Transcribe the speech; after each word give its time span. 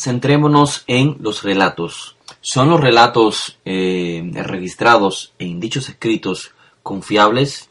Centrémonos 0.00 0.84
en 0.86 1.18
los 1.20 1.42
relatos. 1.42 2.16
¿Son 2.40 2.70
los 2.70 2.80
relatos 2.80 3.58
eh, 3.66 4.30
registrados 4.32 5.34
en 5.38 5.60
dichos 5.60 5.90
escritos 5.90 6.54
confiables? 6.82 7.68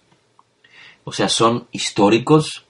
O 1.05 1.11
sea, 1.11 1.27
¿son 1.27 1.67
históricos? 1.71 2.65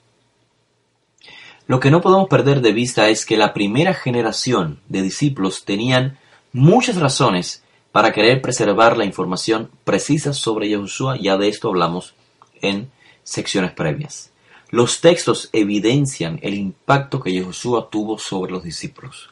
Lo 1.66 1.78
que 1.78 1.90
no 1.90 2.00
podemos 2.00 2.26
perder 2.30 2.62
de 2.62 2.72
vista 2.72 3.10
es 3.10 3.26
que 3.26 3.36
la 3.36 3.52
primera 3.52 3.92
generación 3.92 4.80
de 4.88 5.02
discípulos 5.02 5.66
tenían 5.66 6.16
muchas 6.54 6.96
razones 6.96 7.62
para 7.92 8.12
querer 8.12 8.40
preservar 8.40 8.96
la 8.96 9.04
información 9.04 9.70
precisa 9.84 10.32
sobre 10.32 10.70
Yahushua, 10.70 11.18
ya 11.20 11.36
de 11.36 11.48
esto 11.48 11.68
hablamos 11.68 12.14
en 12.62 12.90
secciones 13.24 13.72
previas. 13.72 14.32
Los 14.70 15.02
textos 15.02 15.50
evidencian 15.52 16.38
el 16.40 16.54
impacto 16.54 17.20
que 17.20 17.34
Yahushua 17.34 17.90
tuvo 17.90 18.18
sobre 18.18 18.52
los 18.52 18.64
discípulos. 18.64 19.28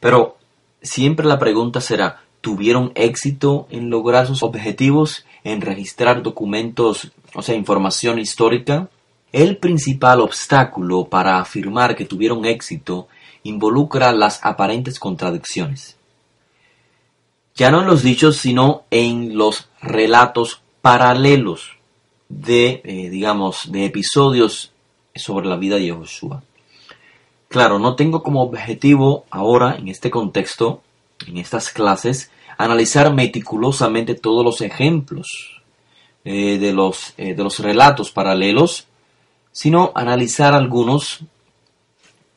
Pero 0.00 0.36
siempre 0.82 1.26
la 1.26 1.38
pregunta 1.38 1.80
será, 1.80 2.22
¿tuvieron 2.40 2.92
éxito 2.94 3.66
en 3.70 3.90
lograr 3.90 4.26
sus 4.26 4.42
objetivos, 4.42 5.24
en 5.44 5.60
registrar 5.60 6.22
documentos, 6.22 7.10
o 7.34 7.42
sea, 7.42 7.54
información 7.54 8.18
histórica? 8.18 8.88
El 9.32 9.58
principal 9.58 10.20
obstáculo 10.20 11.04
para 11.04 11.38
afirmar 11.38 11.96
que 11.96 12.06
tuvieron 12.06 12.44
éxito 12.44 13.08
involucra 13.42 14.12
las 14.12 14.44
aparentes 14.44 14.98
contradicciones. 14.98 15.96
Ya 17.54 17.70
no 17.70 17.80
en 17.80 17.86
los 17.86 18.02
dichos, 18.02 18.36
sino 18.36 18.84
en 18.90 19.36
los 19.36 19.68
relatos 19.82 20.62
paralelos 20.80 21.76
de, 22.28 22.80
eh, 22.84 23.10
digamos, 23.10 23.72
de 23.72 23.84
episodios 23.84 24.72
sobre 25.14 25.48
la 25.48 25.56
vida 25.56 25.76
de 25.76 25.90
Joshua. 25.90 26.42
Claro, 27.48 27.78
no 27.78 27.96
tengo 27.96 28.22
como 28.22 28.42
objetivo 28.42 29.24
ahora, 29.30 29.76
en 29.76 29.88
este 29.88 30.10
contexto, 30.10 30.82
en 31.26 31.38
estas 31.38 31.70
clases, 31.70 32.30
analizar 32.58 33.14
meticulosamente 33.14 34.14
todos 34.14 34.44
los 34.44 34.60
ejemplos 34.60 35.62
eh, 36.24 36.58
de, 36.58 36.72
los, 36.74 37.14
eh, 37.16 37.34
de 37.34 37.42
los 37.42 37.60
relatos 37.60 38.10
paralelos 38.10 38.86
sino 39.50 39.90
analizar 39.96 40.54
algunos, 40.54 41.20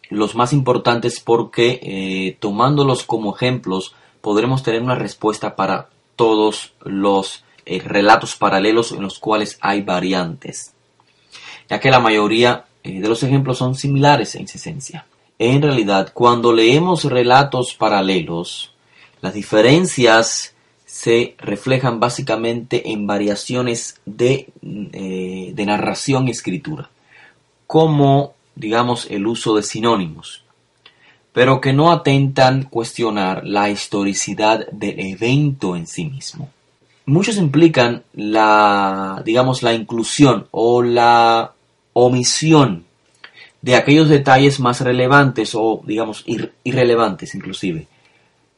los 0.09 0.33
más 0.33 0.53
importantes, 0.53 1.19
porque 1.19 1.79
eh, 1.83 2.37
tomándolos 2.39 3.03
como 3.03 3.35
ejemplos 3.35 3.93
podremos 4.21 4.63
tener 4.63 4.81
una 4.81 4.95
respuesta 4.95 5.55
para 5.55 5.89
todos 6.15 6.73
los 6.83 7.43
relatos 7.65 8.35
paralelos 8.37 8.91
en 8.91 9.03
los 9.03 9.19
cuales 9.19 9.59
hay 9.61 9.83
variantes, 9.83 10.73
ya 11.69 11.79
que 11.79 11.91
la 11.91 11.99
mayoría 11.99 12.65
de 12.83 13.07
los 13.07 13.23
ejemplos 13.23 13.57
son 13.57 13.75
similares 13.75 14.35
en 14.35 14.43
esencia. 14.43 15.05
En 15.39 15.61
realidad, 15.61 16.11
cuando 16.13 16.53
leemos 16.53 17.03
relatos 17.05 17.73
paralelos, 17.73 18.73
las 19.21 19.33
diferencias 19.33 20.53
se 20.85 21.35
reflejan 21.39 21.99
básicamente 21.99 22.91
en 22.91 23.07
variaciones 23.07 23.99
de, 24.05 24.49
de 24.61 25.65
narración 25.65 26.27
y 26.27 26.31
escritura 26.31 26.89
como, 27.71 28.33
digamos, 28.53 29.07
el 29.09 29.25
uso 29.25 29.55
de 29.55 29.63
sinónimos, 29.63 30.43
pero 31.31 31.61
que 31.61 31.71
no 31.71 31.93
atentan 31.93 32.63
cuestionar 32.63 33.47
la 33.47 33.69
historicidad 33.69 34.67
del 34.71 34.99
evento 34.99 35.77
en 35.77 35.87
sí 35.87 36.03
mismo. 36.03 36.49
Muchos 37.05 37.37
implican 37.37 38.03
la, 38.11 39.21
digamos, 39.23 39.63
la 39.63 39.73
inclusión 39.73 40.47
o 40.51 40.83
la 40.83 41.53
omisión 41.93 42.85
de 43.61 43.75
aquellos 43.75 44.09
detalles 44.09 44.59
más 44.59 44.81
relevantes 44.81 45.53
o, 45.53 45.81
digamos, 45.85 46.23
irrelevantes 46.63 47.35
inclusive, 47.35 47.87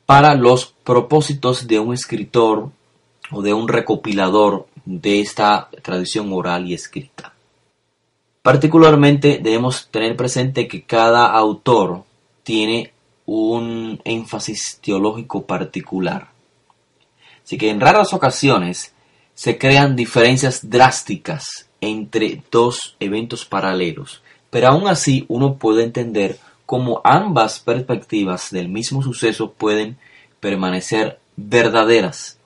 para 0.05 0.35
los 0.35 0.73
propósitos 0.83 1.67
de 1.67 1.79
un 1.79 1.93
escritor 1.93 2.69
o 3.31 3.41
de 3.41 3.53
un 3.53 3.67
recopilador 3.67 4.67
de 4.85 5.21
esta 5.21 5.69
tradición 5.81 6.31
oral 6.31 6.67
y 6.67 6.73
escrita. 6.73 7.33
Particularmente 8.41 9.39
debemos 9.41 9.87
tener 9.89 10.15
presente 10.15 10.67
que 10.67 10.83
cada 10.83 11.27
autor 11.27 12.03
tiene 12.43 12.91
un 13.25 14.01
énfasis 14.03 14.79
teológico 14.83 15.45
particular. 15.45 16.27
Así 17.43 17.57
que 17.57 17.69
en 17.69 17.79
raras 17.79 18.13
ocasiones 18.13 18.93
se 19.33 19.57
crean 19.57 19.95
diferencias 19.95 20.69
drásticas 20.69 21.67
entre 21.83 22.41
dos 22.51 22.95
eventos 22.99 23.45
paralelos, 23.45 24.21
pero 24.49 24.69
aún 24.69 24.87
así 24.87 25.25
uno 25.27 25.55
puede 25.55 25.83
entender 25.83 26.37
cómo 26.65 27.01
ambas 27.03 27.59
perspectivas 27.59 28.49
del 28.51 28.69
mismo 28.69 29.03
suceso 29.03 29.51
pueden 29.51 29.97
permanecer 30.39 31.19
verdaderas. 31.35 32.39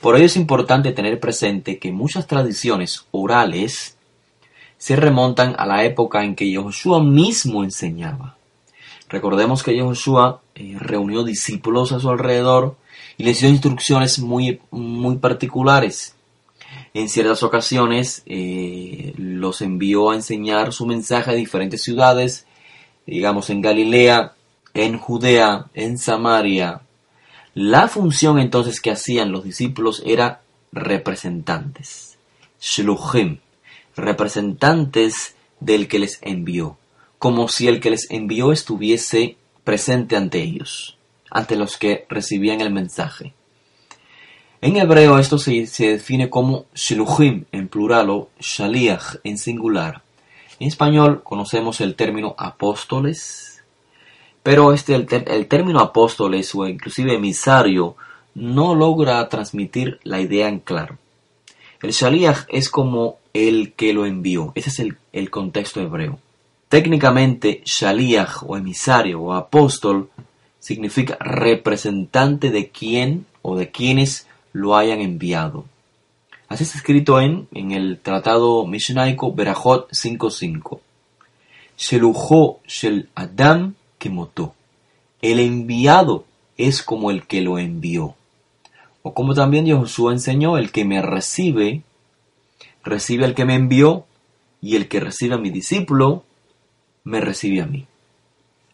Por 0.00 0.16
ello 0.16 0.26
es 0.26 0.36
importante 0.36 0.92
tener 0.92 1.20
presente 1.20 1.78
que 1.78 1.92
muchas 1.92 2.26
tradiciones 2.26 3.06
orales 3.10 3.96
se 4.78 4.96
remontan 4.96 5.54
a 5.58 5.66
la 5.66 5.84
época 5.84 6.24
en 6.24 6.34
que 6.34 6.50
Yehoshua 6.50 7.02
mismo 7.02 7.64
enseñaba. 7.64 8.36
Recordemos 9.08 9.62
que 9.62 9.74
Yehoshua 9.74 10.42
eh, 10.54 10.76
reunió 10.78 11.22
discípulos 11.22 11.92
a 11.92 12.00
su 12.00 12.10
alrededor 12.10 12.76
y 13.16 13.24
les 13.24 13.40
dio 13.40 13.48
instrucciones 13.48 14.18
muy, 14.18 14.60
muy 14.70 15.16
particulares. 15.16 16.15
En 16.94 17.08
ciertas 17.08 17.42
ocasiones 17.42 18.22
eh, 18.26 19.12
los 19.16 19.60
envió 19.60 20.10
a 20.10 20.14
enseñar 20.14 20.72
su 20.72 20.86
mensaje 20.86 21.30
a 21.30 21.34
diferentes 21.34 21.82
ciudades, 21.82 22.46
digamos 23.06 23.50
en 23.50 23.60
Galilea, 23.60 24.34
en 24.74 24.98
Judea, 24.98 25.66
en 25.74 25.98
Samaria. 25.98 26.82
La 27.54 27.88
función 27.88 28.38
entonces 28.38 28.80
que 28.80 28.90
hacían 28.90 29.32
los 29.32 29.44
discípulos 29.44 30.02
era 30.04 30.42
representantes, 30.72 32.18
shluchim, 32.60 33.38
representantes 33.96 35.34
del 35.60 35.88
que 35.88 35.98
les 35.98 36.18
envió, 36.20 36.76
como 37.18 37.48
si 37.48 37.68
el 37.68 37.80
que 37.80 37.90
les 37.90 38.10
envió 38.10 38.52
estuviese 38.52 39.36
presente 39.64 40.16
ante 40.16 40.42
ellos, 40.42 40.98
ante 41.30 41.56
los 41.56 41.76
que 41.76 42.06
recibían 42.08 42.60
el 42.60 42.72
mensaje. 42.72 43.32
En 44.60 44.76
hebreo 44.76 45.18
esto 45.18 45.38
se, 45.38 45.66
define 45.78 46.30
como 46.30 46.66
shiluchim 46.74 47.44
en 47.52 47.68
plural 47.68 48.10
o 48.10 48.30
shaliach 48.40 49.16
en 49.24 49.38
singular. 49.38 50.02
En 50.58 50.68
español 50.68 51.22
conocemos 51.22 51.80
el 51.80 51.94
término 51.94 52.34
apóstoles, 52.38 53.62
pero 54.42 54.72
este, 54.72 54.94
el, 54.94 55.06
el 55.10 55.46
término 55.46 55.80
apóstoles 55.80 56.54
o 56.54 56.66
inclusive 56.66 57.14
emisario 57.14 57.96
no 58.34 58.74
logra 58.74 59.28
transmitir 59.28 59.98
la 60.02 60.20
idea 60.20 60.48
en 60.48 60.60
claro. 60.60 60.98
El 61.82 61.92
shaliach 61.92 62.46
es 62.48 62.70
como 62.70 63.18
el 63.32 63.74
que 63.74 63.92
lo 63.92 64.06
envió. 64.06 64.52
Ese 64.54 64.70
es 64.70 64.94
el, 65.12 65.30
contexto 65.30 65.80
hebreo. 65.80 66.18
Técnicamente, 66.68 67.62
shaliach 67.64 68.42
o 68.46 68.56
emisario 68.56 69.20
o 69.20 69.34
apóstol 69.34 70.10
significa 70.58 71.16
representante 71.20 72.50
de 72.50 72.70
quien 72.70 73.26
o 73.42 73.56
de 73.56 73.70
quienes 73.70 74.26
lo 74.56 74.76
hayan 74.76 75.00
enviado. 75.00 75.66
Así 76.48 76.64
está 76.64 76.78
escrito 76.78 77.20
en, 77.20 77.46
en 77.52 77.72
el 77.72 77.98
tratado 78.00 78.66
mishnaico 78.66 79.34
Berajot 79.34 79.90
5.5. 79.90 80.80
Shelujo 81.76 82.60
shel 82.66 83.10
Adam 83.14 83.74
motó. 84.08 84.54
El 85.20 85.40
enviado 85.40 86.24
es 86.56 86.82
como 86.82 87.10
el 87.10 87.26
que 87.26 87.40
lo 87.40 87.58
envió. 87.58 88.14
O 89.02 89.12
como 89.14 89.34
también 89.34 89.70
Josué 89.70 90.14
enseñó, 90.14 90.58
el 90.58 90.72
que 90.72 90.84
me 90.84 91.02
recibe 91.02 91.82
recibe 92.82 93.24
al 93.24 93.34
que 93.34 93.44
me 93.44 93.54
envió 93.54 94.06
y 94.62 94.76
el 94.76 94.88
que 94.88 95.00
recibe 95.00 95.34
a 95.34 95.38
mi 95.38 95.50
discípulo 95.50 96.24
me 97.04 97.20
recibe 97.20 97.60
a 97.60 97.66
mí. 97.66 97.86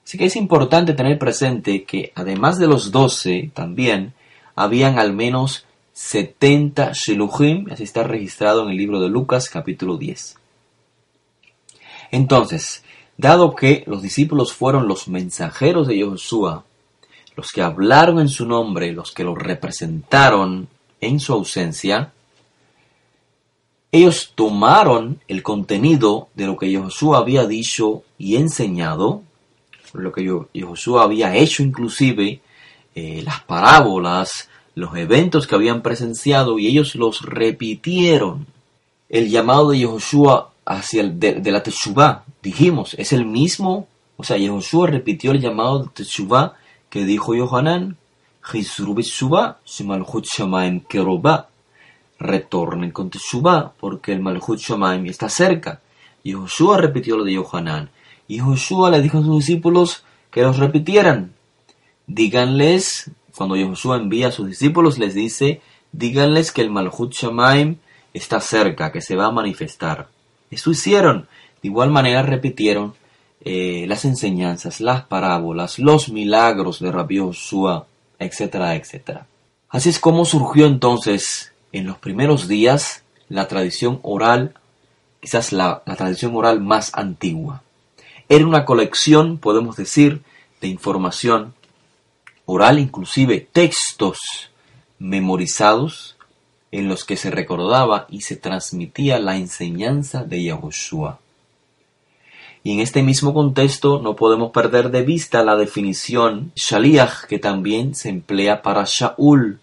Así 0.04 0.18
que 0.18 0.26
es 0.26 0.36
importante 0.36 0.92
tener 0.92 1.18
presente 1.18 1.84
que 1.84 2.12
además 2.14 2.58
de 2.58 2.66
los 2.66 2.90
doce 2.92 3.50
también 3.54 4.12
habían 4.54 4.98
al 4.98 5.12
menos 5.14 5.64
70 5.92 6.92
Sheluchim, 6.94 7.70
así 7.70 7.84
está 7.84 8.02
registrado 8.02 8.64
en 8.64 8.70
el 8.70 8.76
libro 8.76 9.00
de 9.00 9.08
Lucas 9.08 9.50
capítulo 9.50 9.96
10. 9.96 10.36
Entonces, 12.10 12.82
dado 13.16 13.54
que 13.54 13.84
los 13.86 14.02
discípulos 14.02 14.52
fueron 14.52 14.88
los 14.88 15.08
mensajeros 15.08 15.86
de 15.86 16.02
Josué, 16.02 16.60
los 17.36 17.50
que 17.50 17.62
hablaron 17.62 18.20
en 18.20 18.28
su 18.28 18.46
nombre, 18.46 18.92
los 18.92 19.12
que 19.12 19.24
lo 19.24 19.34
representaron 19.34 20.68
en 21.00 21.20
su 21.20 21.32
ausencia, 21.32 22.12
ellos 23.90 24.32
tomaron 24.34 25.20
el 25.28 25.42
contenido 25.42 26.28
de 26.34 26.46
lo 26.46 26.56
que 26.56 26.74
Josué 26.74 27.18
había 27.18 27.46
dicho 27.46 28.04
y 28.16 28.36
enseñado, 28.36 29.22
lo 29.92 30.12
que 30.12 30.26
Josué 30.62 31.02
había 31.02 31.36
hecho 31.36 31.62
inclusive, 31.62 32.40
eh, 32.94 33.22
las 33.22 33.42
parábolas, 33.42 34.48
los 34.74 34.96
eventos 34.96 35.46
que 35.46 35.54
habían 35.54 35.82
presenciado 35.82 36.58
y 36.58 36.66
ellos 36.66 36.94
los 36.94 37.22
repitieron. 37.22 38.46
El 39.08 39.28
llamado 39.28 39.70
de 39.70 39.84
Josué 39.84 40.44
hacia 40.64 41.02
el 41.02 41.18
de, 41.18 41.50
la 41.50 41.62
Teshuvah, 41.62 42.24
dijimos, 42.42 42.94
es 42.98 43.12
el 43.12 43.26
mismo 43.26 43.88
O 44.16 44.24
sea, 44.24 44.36
Yehoshua 44.36 44.86
repitió 44.86 45.32
el 45.32 45.40
llamado 45.40 45.80
de 45.80 45.88
Teshuvah 45.88 46.54
que 46.88 47.04
dijo 47.04 47.34
Yohanan, 47.34 47.96
retornen 52.18 52.90
con 52.90 53.10
Teshuvah 53.10 53.72
porque 53.80 54.12
el 54.12 54.20
Malchut 54.20 54.58
Shamaim 54.58 55.06
está 55.06 55.28
cerca. 55.28 55.80
Y 56.22 56.32
Joshua 56.32 56.78
repitió 56.78 57.16
lo 57.16 57.24
de 57.24 57.32
Yohanan. 57.32 57.90
Y 58.28 58.38
Joshua 58.38 58.90
le 58.90 59.02
dijo 59.02 59.18
a 59.18 59.22
sus 59.22 59.38
discípulos 59.38 60.04
que 60.30 60.42
los 60.42 60.58
repitieran. 60.58 61.32
Díganles, 62.06 63.10
cuando 63.36 63.56
Joshua 63.56 63.96
envía 63.96 64.28
a 64.28 64.32
sus 64.32 64.46
discípulos, 64.46 64.98
les 64.98 65.14
dice, 65.14 65.60
díganles 65.92 66.52
que 66.52 66.62
el 66.62 66.70
Malchut 66.70 67.12
Shamaim 67.12 67.76
está 68.12 68.40
cerca, 68.40 68.92
que 68.92 69.00
se 69.00 69.16
va 69.16 69.26
a 69.26 69.32
manifestar. 69.32 70.08
Eso 70.50 70.70
hicieron. 70.70 71.28
De 71.62 71.68
igual 71.68 71.90
manera 71.90 72.22
repitieron 72.22 72.94
eh, 73.44 73.86
las 73.88 74.04
enseñanzas, 74.04 74.80
las 74.80 75.04
parábolas, 75.04 75.78
los 75.78 76.10
milagros 76.10 76.80
de 76.80 76.92
Rabbi 76.92 77.18
Joshua, 77.18 77.86
etcétera, 78.18 78.76
etcétera. 78.76 79.26
Así 79.68 79.88
es 79.88 79.98
como 79.98 80.24
surgió 80.24 80.66
entonces 80.66 81.52
en 81.72 81.86
los 81.86 81.98
primeros 81.98 82.48
días 82.48 83.02
la 83.28 83.48
tradición 83.48 84.00
oral, 84.02 84.54
quizás 85.20 85.52
la, 85.52 85.82
la 85.86 85.96
tradición 85.96 86.36
oral 86.36 86.60
más 86.60 86.92
antigua. 86.94 87.62
Era 88.28 88.46
una 88.46 88.64
colección, 88.64 89.38
podemos 89.38 89.76
decir, 89.76 90.22
de 90.60 90.68
información 90.68 91.54
oral, 92.52 92.78
inclusive 92.78 93.48
textos 93.50 94.18
memorizados 94.98 96.16
en 96.70 96.88
los 96.88 97.04
que 97.04 97.16
se 97.16 97.30
recordaba 97.30 98.06
y 98.10 98.22
se 98.22 98.36
transmitía 98.36 99.18
la 99.18 99.36
enseñanza 99.36 100.24
de 100.24 100.44
Yahushua. 100.44 101.18
Y 102.62 102.72
en 102.72 102.80
este 102.80 103.02
mismo 103.02 103.34
contexto 103.34 104.00
no 104.00 104.14
podemos 104.16 104.52
perder 104.52 104.90
de 104.90 105.02
vista 105.02 105.42
la 105.42 105.56
definición 105.56 106.52
Shaliach 106.54 107.24
que 107.26 107.38
también 107.38 107.94
se 107.94 108.10
emplea 108.10 108.62
para 108.62 108.84
Shaul. 108.86 109.58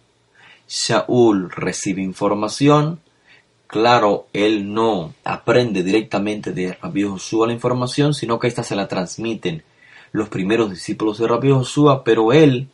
Shaul 0.67 1.49
recibe 1.51 2.01
información, 2.01 2.99
claro, 3.67 4.27
él 4.33 4.73
no 4.73 5.13
aprende 5.23 5.83
directamente 5.83 6.51
de 6.51 6.73
Rabbi 6.73 7.03
Joshua 7.03 7.47
la 7.47 7.53
información, 7.53 8.13
sino 8.13 8.39
que 8.39 8.47
ésta 8.47 8.63
se 8.63 8.75
la 8.75 8.87
transmiten 8.87 9.63
los 10.11 10.29
primeros 10.29 10.71
discípulos 10.71 11.19
de 11.19 11.27
Rabbi 11.27 11.51
Joshua, 11.51 12.03
pero 12.03 12.33
él 12.33 12.67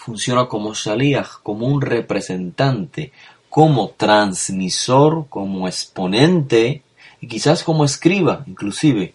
funciona 0.00 0.46
como 0.46 0.72
Shaliach, 0.72 1.42
como 1.42 1.66
un 1.66 1.82
representante, 1.82 3.12
como 3.50 3.90
transmisor, 3.90 5.26
como 5.28 5.68
exponente 5.68 6.82
y 7.20 7.26
quizás 7.26 7.62
como 7.62 7.84
escriba, 7.84 8.42
inclusive, 8.46 9.12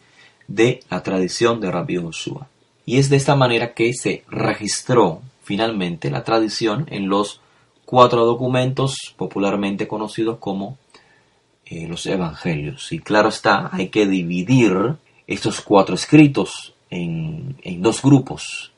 de 0.47 0.81
la 0.91 1.01
tradición 1.01 1.59
de 1.59 1.71
Rabbi 1.71 1.97
Joshua. 1.97 2.47
Y 2.85 2.99
es 2.99 3.09
de 3.09 3.17
esta 3.17 3.35
manera 3.35 3.73
que 3.73 3.93
se 3.93 4.23
registró 4.29 5.21
finalmente 5.41 6.11
la 6.11 6.23
tradición 6.23 6.85
en 6.91 7.09
los 7.09 7.41
cuatro 7.85 8.23
documentos 8.23 9.15
popularmente 9.17 9.87
conocidos 9.87 10.37
como 10.37 10.77
eh, 11.65 11.87
los 11.87 12.05
evangelios. 12.05 12.91
Y 12.91 12.99
claro 12.99 13.29
está, 13.29 13.71
hay 13.73 13.89
que 13.89 14.05
dividir 14.05 14.97
estos 15.25 15.61
cuatro 15.61 15.95
escritos 15.95 16.75
en, 16.91 17.57
en 17.63 17.81
dos 17.81 18.03
grupos. 18.03 18.71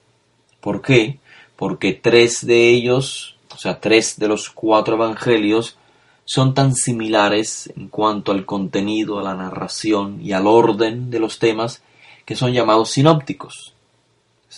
¿Por 0.61 0.81
qué? 0.81 1.19
Porque 1.57 1.93
tres 1.93 2.45
de 2.45 2.69
ellos, 2.69 3.35
o 3.53 3.57
sea, 3.57 3.81
tres 3.81 4.17
de 4.17 4.29
los 4.29 4.49
cuatro 4.49 4.95
evangelios, 4.95 5.77
son 6.23 6.53
tan 6.53 6.75
similares 6.75 7.71
en 7.75 7.89
cuanto 7.89 8.31
al 8.31 8.45
contenido, 8.45 9.19
a 9.19 9.23
la 9.23 9.33
narración 9.33 10.19
y 10.21 10.31
al 10.31 10.47
orden 10.47 11.09
de 11.09 11.19
los 11.19 11.39
temas 11.39 11.81
que 12.25 12.35
son 12.35 12.53
llamados 12.53 12.91
sinópticos. 12.91 13.73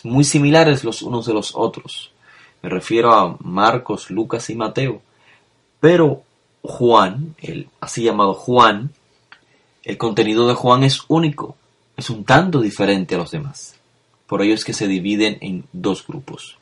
Muy 0.04 0.24
similares 0.24 0.84
los 0.84 1.01
unos 1.01 1.25
de 1.25 1.34
los 1.34 1.56
otros. 1.56 2.12
Me 2.62 2.69
refiero 2.69 3.13
a 3.13 3.38
Marcos, 3.42 4.12
Lucas 4.12 4.50
y 4.50 4.56
Mateo. 4.56 5.02
Pero 5.80 6.24
Juan, 6.62 7.36
el 7.40 7.69
así 7.80 8.04
llamado 8.04 8.34
Juan, 8.34 8.92
el 9.84 9.98
contenido 9.98 10.48
de 10.48 10.54
Juan 10.54 10.84
es 10.84 11.02
único, 11.07 11.56
es 11.95 12.10
un 12.10 12.25
tanto 12.25 12.62
diferente 12.62 13.16
a 13.16 13.19
los 13.19 13.31
demás. 13.31 13.75
Por 14.28 14.42
ello 14.42 14.54
es 14.54 14.66
que 14.66 14.74
se 14.74 14.88
dividen 14.88 15.38
en 15.42 15.66
dos 15.74 16.06
grupos. 16.06 16.58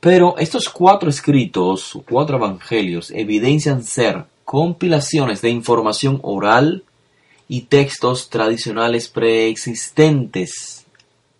Pero 0.00 0.36
estos 0.38 0.68
cuatro 0.68 1.10
escritos, 1.10 1.98
cuatro 2.08 2.36
evangelios, 2.36 3.10
evidencian 3.10 3.82
ser 3.82 4.26
compilaciones 4.44 5.42
de 5.42 5.50
información 5.50 6.20
oral 6.22 6.84
y 7.48 7.62
textos 7.62 8.30
tradicionales 8.30 9.08
preexistentes 9.08 10.86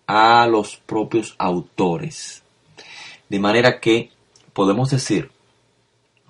a 0.07 0.45
los 0.47 0.75
propios 0.75 1.35
autores. 1.37 2.43
De 3.29 3.39
manera 3.39 3.79
que 3.79 4.11
podemos 4.53 4.89
decir 4.89 5.31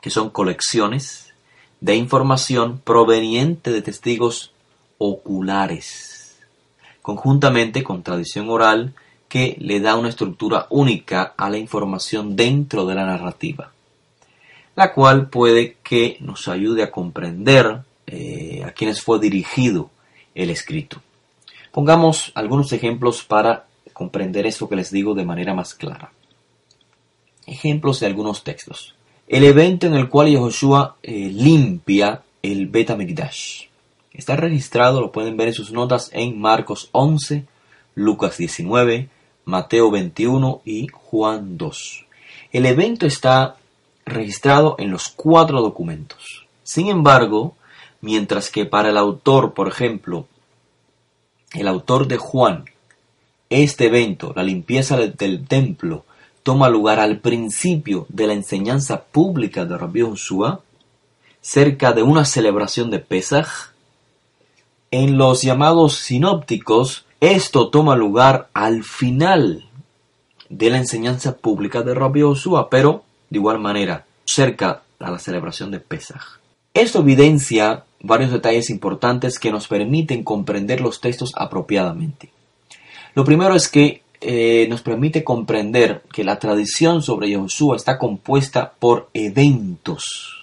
que 0.01 0.09
son 0.09 0.29
colecciones 0.29 1.33
de 1.81 1.95
información 1.95 2.79
proveniente 2.79 3.71
de 3.71 3.81
testigos 3.81 4.53
oculares, 4.97 6.37
conjuntamente 7.01 7.83
con 7.83 8.03
tradición 8.03 8.49
oral 8.49 8.93
que 9.29 9.55
le 9.59 9.79
da 9.79 9.95
una 9.95 10.09
estructura 10.09 10.65
única 10.71 11.33
a 11.37 11.49
la 11.49 11.57
información 11.57 12.35
dentro 12.35 12.86
de 12.86 12.95
la 12.95 13.05
narrativa, 13.05 13.71
la 14.75 14.93
cual 14.93 15.29
puede 15.29 15.77
que 15.83 16.17
nos 16.19 16.48
ayude 16.48 16.83
a 16.83 16.91
comprender 16.91 17.83
eh, 18.07 18.63
a 18.65 18.71
quienes 18.71 19.01
fue 19.01 19.19
dirigido 19.19 19.91
el 20.33 20.50
escrito. 20.50 21.01
Pongamos 21.71 22.31
algunos 22.33 22.74
ejemplos 22.74 23.24
para 23.24 23.67
comprender 23.93 24.48
esto 24.48 24.67
que 24.67 24.75
les 24.75 24.91
digo 24.91 25.13
de 25.13 25.25
manera 25.25 25.53
más 25.53 25.75
clara. 25.75 26.12
Ejemplos 27.45 28.00
de 28.00 28.07
algunos 28.07 28.43
textos. 28.43 28.95
El 29.27 29.43
evento 29.43 29.86
en 29.86 29.93
el 29.93 30.09
cual 30.09 30.29
Yehoshua 30.29 30.95
eh, 31.03 31.29
limpia 31.31 32.24
el 32.41 32.67
Bet 32.67 32.89
Está 34.12 34.36
registrado, 34.36 35.01
lo 35.01 35.12
pueden 35.12 35.38
ver 35.38 35.50
en 35.50 35.53
sus 35.53 35.71
notas 35.71 36.09
en 36.13 36.39
Marcos 36.39 36.89
11, 36.93 37.45
Lucas 37.93 38.38
19, 38.38 39.09
Mateo 39.50 39.89
21 39.89 40.62
y 40.63 40.88
Juan 40.88 41.58
2. 41.58 42.06
El 42.51 42.68
evento 42.68 43.08
está 43.08 43.56
registrado 44.06 44.75
en 44.77 44.91
los 44.91 45.10
cuatro 45.10 45.62
documentos. 45.62 46.46
Sin 46.63 46.88
embargo, 46.88 47.56
mientras 48.00 48.51
que 48.51 48.65
para 48.65 48.89
el 48.89 48.98
autor, 48.98 49.56
por 49.56 49.68
ejemplo, 49.68 50.27
el 51.53 51.68
autor 51.68 52.08
de 52.08 52.18
Juan, 52.18 52.65
este 53.50 53.88
evento, 53.88 54.34
la 54.36 54.44
limpieza 54.44 54.98
del 54.98 55.48
templo, 55.48 56.06
toma 56.44 56.70
lugar 56.70 57.00
al 57.00 57.18
principio 57.18 58.06
de 58.10 58.27
la 58.27 58.34
enseñanza 58.34 59.03
pública 59.03 59.65
de 59.65 59.79
Rabbi 59.79 60.01
Joshua, 60.01 60.62
cerca 61.41 61.91
de 61.91 62.03
una 62.03 62.24
celebración 62.24 62.91
de 62.91 63.00
Pesach, 63.00 63.74
en 64.91 65.18
los 65.18 65.41
llamados 65.41 65.96
sinópticos 65.96 67.06
esto 67.21 67.69
toma 67.69 67.95
lugar 67.95 68.49
al 68.53 68.83
final 68.83 69.65
de 70.49 70.69
la 70.69 70.77
enseñanza 70.77 71.38
pública 71.38 71.81
de 71.81 71.93
Rabbi 71.93 72.21
Joshua, 72.21 72.69
pero 72.69 73.03
de 73.29 73.38
igual 73.38 73.59
manera 73.59 74.05
cerca 74.25 74.83
a 74.99 75.11
la 75.11 75.19
celebración 75.19 75.71
de 75.71 75.79
Pesach. 75.79 76.39
Esto 76.73 76.99
evidencia 76.99 77.83
varios 78.01 78.31
detalles 78.31 78.69
importantes 78.69 79.39
que 79.39 79.51
nos 79.51 79.67
permiten 79.67 80.23
comprender 80.23 80.81
los 80.81 81.01
textos 81.01 81.33
apropiadamente. 81.35 82.31
Lo 83.15 83.25
primero 83.25 83.55
es 83.55 83.67
que 83.67 84.01
eh, 84.21 84.67
nos 84.69 84.81
permite 84.81 85.23
comprender 85.23 86.03
que 86.11 86.23
la 86.23 86.39
tradición 86.39 87.01
sobre 87.01 87.35
Joshua 87.35 87.75
está 87.75 87.97
compuesta 87.97 88.73
por 88.79 89.09
eventos. 89.13 90.35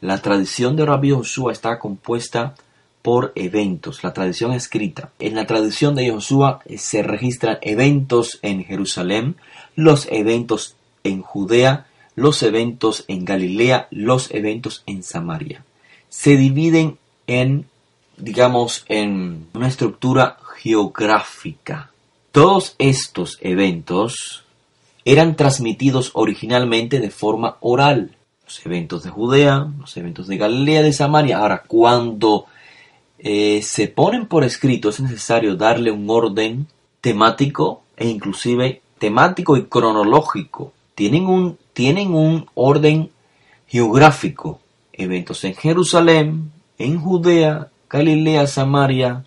La 0.00 0.18
tradición 0.18 0.76
de 0.76 0.86
Rabbi 0.86 1.10
Joshua 1.10 1.52
está 1.52 1.78
compuesta 1.78 2.54
por 3.06 3.30
eventos, 3.36 4.02
la 4.02 4.12
tradición 4.12 4.52
escrita. 4.52 5.10
En 5.20 5.36
la 5.36 5.46
tradición 5.46 5.94
de 5.94 6.10
Josué 6.10 6.56
eh, 6.64 6.76
se 6.76 7.04
registran 7.04 7.58
eventos 7.62 8.40
en 8.42 8.64
Jerusalén, 8.64 9.36
los 9.76 10.08
eventos 10.10 10.74
en 11.04 11.22
Judea, 11.22 11.86
los 12.16 12.42
eventos 12.42 13.04
en 13.06 13.24
Galilea, 13.24 13.86
los 13.92 14.32
eventos 14.32 14.82
en 14.86 15.04
Samaria. 15.04 15.64
Se 16.08 16.36
dividen 16.36 16.98
en, 17.28 17.66
digamos, 18.16 18.84
en 18.88 19.46
una 19.54 19.68
estructura 19.68 20.38
geográfica. 20.56 21.92
Todos 22.32 22.74
estos 22.80 23.38
eventos 23.40 24.42
eran 25.04 25.36
transmitidos 25.36 26.10
originalmente 26.14 26.98
de 26.98 27.10
forma 27.10 27.56
oral. 27.60 28.16
Los 28.44 28.66
eventos 28.66 29.04
de 29.04 29.10
Judea, 29.10 29.68
los 29.78 29.96
eventos 29.96 30.26
de 30.26 30.38
Galilea, 30.38 30.82
de 30.82 30.92
Samaria. 30.92 31.38
Ahora, 31.38 31.62
cuando 31.68 32.46
eh, 33.18 33.62
se 33.62 33.88
ponen 33.88 34.26
por 34.26 34.44
escrito, 34.44 34.90
es 34.90 35.00
necesario 35.00 35.56
darle 35.56 35.90
un 35.90 36.08
orden 36.10 36.66
temático 37.00 37.82
e 37.96 38.08
inclusive 38.08 38.82
temático 38.98 39.56
y 39.56 39.64
cronológico. 39.64 40.72
Tienen 40.94 41.26
un, 41.26 41.58
tienen 41.72 42.14
un 42.14 42.46
orden 42.54 43.10
geográfico. 43.66 44.60
Eventos 44.92 45.44
en 45.44 45.54
Jerusalén, 45.54 46.52
en 46.78 47.00
Judea, 47.00 47.68
Galilea, 47.88 48.46
Samaria. 48.46 49.24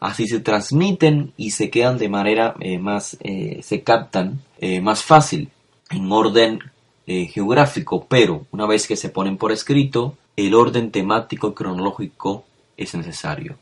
así 0.00 0.26
se 0.26 0.40
transmiten 0.40 1.32
y 1.36 1.52
se 1.52 1.70
quedan 1.70 1.98
de 1.98 2.08
manera 2.08 2.54
eh, 2.60 2.78
más, 2.78 3.16
eh, 3.20 3.60
se 3.62 3.82
captan 3.82 4.40
más 4.80 5.02
fácil 5.02 5.50
en 5.90 6.12
orden 6.12 6.60
geográfico, 7.04 8.06
pero 8.08 8.46
una 8.52 8.64
vez 8.64 8.86
que 8.86 8.94
se 8.94 9.08
ponen 9.08 9.36
por 9.36 9.50
escrito, 9.50 10.16
el 10.36 10.54
orden 10.54 10.92
temático 10.92 11.48
y 11.48 11.54
cronológico 11.54 12.44
es 12.76 12.94
necesario. 12.94 13.56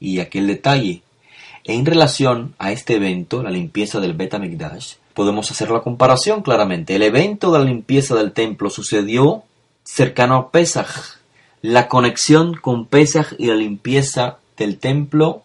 Y 0.00 0.20
aquel 0.20 0.46
detalle, 0.46 1.02
en 1.64 1.86
relación 1.86 2.54
a 2.58 2.72
este 2.72 2.96
evento, 2.96 3.42
la 3.42 3.50
limpieza 3.50 4.00
del 4.00 4.14
Betamigdash, 4.14 4.94
podemos 5.14 5.50
hacer 5.50 5.70
la 5.70 5.80
comparación 5.80 6.42
claramente. 6.42 6.94
El 6.94 7.02
evento 7.02 7.52
de 7.52 7.58
la 7.58 7.64
limpieza 7.64 8.14
del 8.14 8.32
templo 8.32 8.70
sucedió 8.70 9.44
cercano 9.82 10.36
a 10.36 10.50
Pesach. 10.50 11.18
La 11.62 11.88
conexión 11.88 12.54
con 12.54 12.86
Pesach 12.86 13.34
y 13.38 13.46
la 13.46 13.54
limpieza 13.54 14.38
del 14.56 14.78
templo 14.78 15.42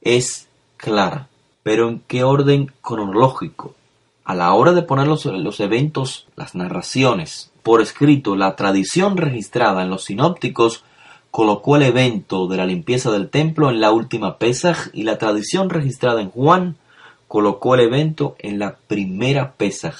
es 0.00 0.48
clara, 0.76 1.28
pero 1.62 1.88
¿en 1.88 2.00
qué 2.06 2.24
orden 2.24 2.72
cronológico? 2.80 3.74
A 4.24 4.34
la 4.34 4.52
hora 4.54 4.72
de 4.72 4.82
poner 4.82 5.06
los, 5.06 5.60
eventos, 5.60 6.26
las 6.36 6.54
narraciones 6.54 7.50
por 7.62 7.82
escrito, 7.82 8.36
la 8.36 8.56
tradición 8.56 9.16
registrada 9.16 9.82
en 9.82 9.90
los 9.90 10.04
sinópticos 10.04 10.84
colocó 11.30 11.76
el 11.76 11.82
evento 11.82 12.46
de 12.48 12.56
la 12.56 12.66
limpieza 12.66 13.10
del 13.10 13.30
templo 13.30 13.70
en 13.70 13.80
la 13.80 13.92
última 13.92 14.38
Pesaj 14.38 14.88
y 14.92 15.04
la 15.04 15.18
tradición 15.18 15.70
registrada 15.70 16.20
en 16.20 16.30
Juan 16.30 16.76
colocó 17.28 17.74
el 17.74 17.82
evento 17.82 18.34
en 18.38 18.58
la 18.58 18.76
primera 18.76 19.52
Pesaj 19.52 19.94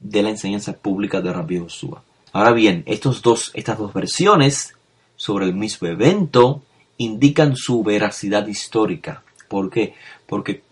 de 0.00 0.22
la 0.22 0.30
enseñanza 0.30 0.72
pública 0.72 1.20
de 1.20 1.32
Rabbi 1.32 1.58
Josué. 1.58 1.98
Ahora 2.32 2.52
bien, 2.52 2.82
estos 2.86 3.22
dos, 3.22 3.52
estas 3.54 3.78
dos 3.78 3.92
versiones 3.92 4.74
sobre 5.16 5.44
el 5.44 5.54
mismo 5.54 5.86
evento 5.86 6.62
indican 6.96 7.54
su 7.56 7.82
veracidad 7.84 8.46
histórica. 8.48 9.22
¿Por 9.48 9.70
qué? 9.70 9.94
Porque 10.26 10.62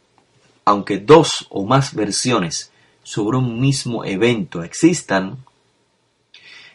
aunque 0.65 0.99
dos 0.99 1.47
o 1.51 1.65
más 1.65 1.95
versiones 1.95 2.73
sobre 3.03 3.39
un 3.39 3.61
mismo 3.61 4.05
evento 4.05 4.63
existan, 4.63 5.39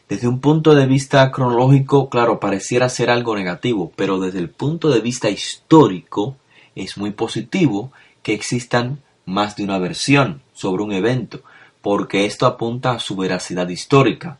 desde 0.10 0.28
un 0.28 0.40
punto 0.40 0.76
de 0.76 0.86
vista 0.86 1.32
cronológico, 1.32 2.10
claro, 2.10 2.40
pareciera 2.40 2.90
ser 2.90 3.10
algo 3.10 3.36
negativo, 3.36 3.92
pero 3.96 4.20
desde 4.20 4.40
el 4.40 4.50
punto 4.50 4.90
de 4.90 5.00
vista 5.00 5.30
histórico 5.30 6.36
es 6.76 6.98
muy 6.98 7.12
positivo 7.12 7.92
que 8.22 8.34
existan 8.34 9.00
más 9.26 9.56
de 9.56 9.64
una 9.64 9.80
versión 9.80 10.42
sobre 10.54 10.84
un 10.84 10.92
evento, 10.92 11.42
porque 11.82 12.26
esto 12.26 12.46
apunta 12.46 12.92
a 12.92 13.00
su 13.00 13.16
veracidad 13.16 13.68
histórica. 13.70 14.38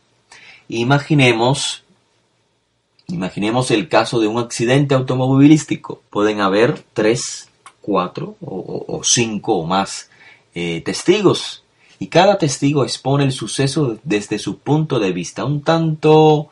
Imaginemos 0.68 1.84
Imaginemos 3.08 3.70
el 3.70 3.88
caso 3.88 4.18
de 4.18 4.26
un 4.26 4.38
accidente 4.38 4.94
automovilístico. 4.94 6.02
Pueden 6.10 6.40
haber 6.40 6.82
tres, 6.92 7.48
cuatro 7.80 8.36
o, 8.40 9.00
cinco 9.04 9.58
o 9.58 9.66
más 9.66 10.10
eh, 10.54 10.82
testigos. 10.84 11.62
Y 11.98 12.08
cada 12.08 12.38
testigo 12.38 12.84
expone 12.84 13.24
el 13.24 13.32
suceso 13.32 13.98
desde 14.04 14.38
su 14.38 14.58
punto 14.58 14.98
de 14.98 15.12
vista, 15.12 15.44
un 15.44 15.62
tanto 15.62 16.48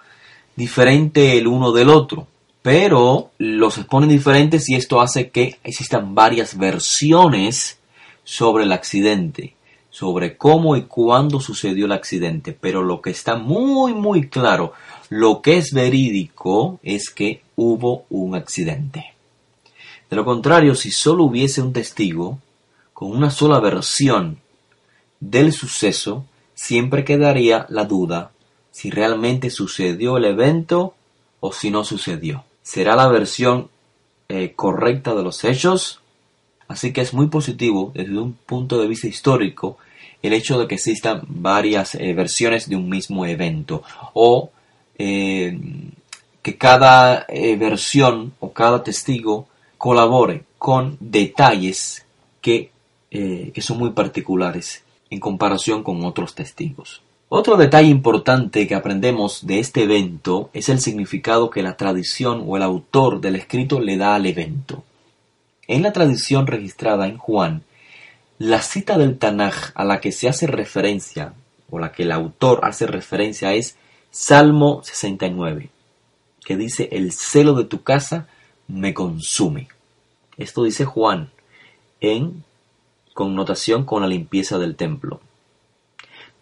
diferente 0.56 1.36
el 1.38 1.46
uno 1.46 1.72
del 1.72 1.90
otro. 1.90 2.26
Pero 2.62 3.30
los 3.38 3.76
exponen 3.76 4.08
diferentes 4.08 4.68
y 4.70 4.74
esto 4.74 5.00
hace 5.00 5.28
que 5.30 5.58
existan 5.62 6.14
varias 6.14 6.56
versiones 6.56 7.78
sobre 8.24 8.64
el 8.64 8.72
accidente, 8.72 9.54
sobre 9.90 10.38
cómo 10.38 10.74
y 10.76 10.82
cuándo 10.82 11.40
sucedió 11.40 11.84
el 11.84 11.92
accidente. 11.92 12.56
Pero 12.58 12.82
lo 12.82 13.02
que 13.02 13.10
está 13.10 13.36
muy, 13.36 13.92
muy 13.92 14.28
claro 14.28 14.72
lo 15.10 15.42
que 15.42 15.58
es 15.58 15.72
verídico 15.72 16.80
es 16.82 17.10
que 17.10 17.42
hubo 17.56 18.04
un 18.10 18.34
accidente. 18.34 19.14
De 20.08 20.16
lo 20.16 20.24
contrario, 20.24 20.74
si 20.74 20.90
solo 20.90 21.24
hubiese 21.24 21.62
un 21.62 21.72
testigo, 21.72 22.38
con 22.92 23.10
una 23.10 23.30
sola 23.30 23.60
versión 23.60 24.38
del 25.20 25.52
suceso, 25.52 26.26
siempre 26.54 27.04
quedaría 27.04 27.66
la 27.68 27.84
duda 27.84 28.30
si 28.70 28.90
realmente 28.90 29.50
sucedió 29.50 30.16
el 30.16 30.24
evento 30.24 30.94
o 31.40 31.52
si 31.52 31.70
no 31.70 31.84
sucedió. 31.84 32.44
¿Será 32.62 32.96
la 32.96 33.06
versión 33.08 33.68
eh, 34.28 34.52
correcta 34.56 35.14
de 35.14 35.22
los 35.22 35.44
hechos? 35.44 36.00
Así 36.66 36.92
que 36.92 37.02
es 37.02 37.14
muy 37.14 37.28
positivo 37.28 37.92
desde 37.94 38.18
un 38.18 38.32
punto 38.32 38.80
de 38.80 38.88
vista 38.88 39.06
histórico 39.06 39.78
el 40.22 40.32
hecho 40.32 40.58
de 40.58 40.66
que 40.66 40.76
existan 40.76 41.22
varias 41.28 41.94
eh, 41.94 42.14
versiones 42.14 42.68
de 42.68 42.76
un 42.76 42.88
mismo 42.88 43.26
evento 43.26 43.82
o 44.14 44.50
eh, 44.98 45.56
que 46.42 46.56
cada 46.56 47.26
versión 47.58 48.32
o 48.40 48.52
cada 48.52 48.82
testigo 48.82 49.46
colabore 49.78 50.44
con 50.58 50.96
detalles 50.98 52.06
que, 52.40 52.70
que 53.10 53.60
son 53.60 53.78
muy 53.78 53.90
particulares 53.90 54.83
en 55.14 55.20
comparación 55.20 55.82
con 55.82 56.04
otros 56.04 56.34
testigos. 56.34 57.02
Otro 57.28 57.56
detalle 57.56 57.88
importante 57.88 58.66
que 58.66 58.74
aprendemos 58.74 59.46
de 59.46 59.60
este 59.60 59.84
evento 59.84 60.50
es 60.52 60.68
el 60.68 60.80
significado 60.80 61.50
que 61.50 61.62
la 61.62 61.76
tradición 61.76 62.44
o 62.46 62.56
el 62.56 62.62
autor 62.62 63.20
del 63.20 63.36
escrito 63.36 63.80
le 63.80 63.96
da 63.96 64.14
al 64.14 64.26
evento. 64.26 64.84
En 65.66 65.82
la 65.82 65.92
tradición 65.92 66.46
registrada 66.46 67.06
en 67.06 67.16
Juan, 67.16 67.62
la 68.38 68.60
cita 68.60 68.98
del 68.98 69.18
Tanaj 69.18 69.72
a 69.74 69.84
la 69.84 70.00
que 70.00 70.12
se 70.12 70.28
hace 70.28 70.46
referencia 70.46 71.32
o 71.70 71.78
la 71.78 71.92
que 71.92 72.02
el 72.02 72.12
autor 72.12 72.60
hace 72.62 72.86
referencia 72.86 73.54
es 73.54 73.76
Salmo 74.10 74.82
69, 74.84 75.70
que 76.44 76.56
dice, 76.56 76.88
el 76.92 77.12
celo 77.12 77.54
de 77.54 77.64
tu 77.64 77.82
casa 77.82 78.26
me 78.68 78.92
consume. 78.92 79.68
Esto 80.36 80.64
dice 80.64 80.84
Juan 80.84 81.30
en 82.00 82.44
connotación 83.14 83.84
con 83.84 84.02
la 84.02 84.08
limpieza 84.08 84.58
del 84.58 84.76
templo. 84.76 85.20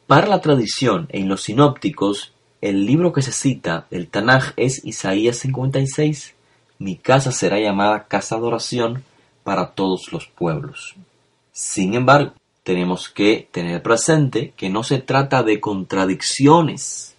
Para 0.08 0.26
la 0.26 0.40
tradición 0.40 1.06
en 1.10 1.28
los 1.28 1.42
sinópticos, 1.42 2.32
el 2.60 2.86
libro 2.86 3.12
que 3.12 3.22
se 3.22 3.32
cita, 3.32 3.86
el 3.90 4.08
Tanaj, 4.08 4.52
es 4.56 4.84
Isaías 4.84 5.36
56. 5.38 6.34
Mi 6.78 6.96
casa 6.96 7.30
será 7.30 7.60
llamada 7.60 8.04
casa 8.08 8.36
de 8.36 8.42
oración 8.42 9.04
para 9.44 9.70
todos 9.70 10.12
los 10.12 10.26
pueblos. 10.26 10.96
Sin 11.52 11.94
embargo, 11.94 12.32
tenemos 12.64 13.08
que 13.08 13.48
tener 13.52 13.82
presente 13.82 14.52
que 14.56 14.68
no 14.68 14.82
se 14.82 14.98
trata 14.98 15.42
de 15.42 15.60
contradicciones 15.60 17.12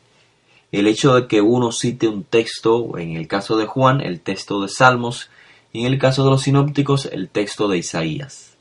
el 0.73 0.87
hecho 0.87 1.13
de 1.13 1.27
que 1.27 1.39
uno 1.39 1.71
cite 1.71 2.07
un 2.07 2.23
texto, 2.23 2.97
en 2.97 3.15
el 3.15 3.27
caso 3.27 3.57
de 3.57 3.67
Juan, 3.67 4.01
el 4.01 4.21
texto 4.21 4.59
de 4.59 4.69
Salmos, 4.69 5.29
y 5.71 5.81
en 5.81 5.93
el 5.93 5.99
caso 5.99 6.23
de 6.23 6.31
los 6.31 6.41
sinópticos, 6.41 7.05
el 7.05 7.29
texto 7.29 7.67
de 7.67 7.77
Isaías. 7.77 8.52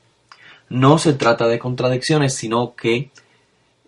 No 0.73 0.97
se 0.97 1.13
trata 1.13 1.47
de 1.47 1.59
contradicciones, 1.59 2.33
sino 2.33 2.73
que 2.73 3.11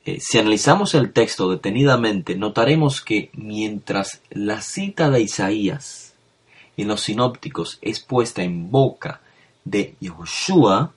eh, 0.06 0.20
si 0.20 0.38
analizamos 0.38 0.94
el 0.94 1.14
texto 1.14 1.50
detenidamente, 1.50 2.36
notaremos 2.36 3.02
que 3.02 3.32
mientras 3.34 4.22
la 4.30 4.62
cita 4.62 5.10
de 5.10 5.22
Isaías 5.22 6.14
en 6.78 6.88
los 6.88 7.02
sinópticos 7.02 7.80
es 7.82 8.02
puesta 8.02 8.44
en 8.44 8.70
boca 8.70 9.22
de 9.64 9.96
Yehoshua, 10.00 10.94